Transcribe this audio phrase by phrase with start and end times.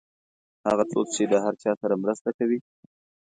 [0.67, 2.59] هغه څوک چې د هر چا سره مرسته کوي.